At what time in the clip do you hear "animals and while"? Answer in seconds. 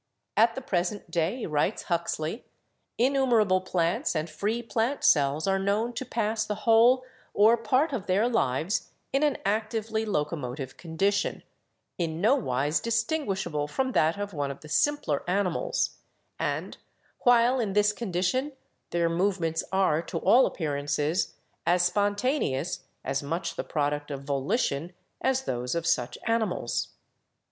15.29-17.59